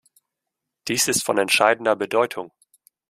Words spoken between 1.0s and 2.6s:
ist von entscheidender Bedeutung.